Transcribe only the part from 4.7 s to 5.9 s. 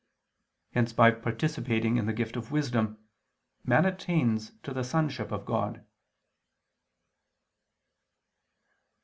the sonship of God.